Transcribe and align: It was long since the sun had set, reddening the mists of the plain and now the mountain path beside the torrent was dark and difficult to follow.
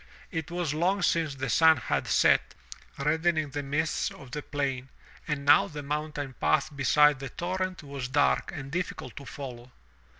It 0.31 0.49
was 0.49 0.73
long 0.73 1.03
since 1.03 1.35
the 1.35 1.47
sun 1.47 1.77
had 1.77 2.07
set, 2.07 2.55
reddening 2.97 3.51
the 3.51 3.61
mists 3.61 4.09
of 4.09 4.31
the 4.31 4.41
plain 4.41 4.89
and 5.27 5.45
now 5.45 5.67
the 5.67 5.83
mountain 5.83 6.33
path 6.41 6.75
beside 6.75 7.19
the 7.19 7.29
torrent 7.29 7.83
was 7.83 8.07
dark 8.07 8.51
and 8.51 8.71
difficult 8.71 9.15
to 9.17 9.25
follow. 9.25 9.69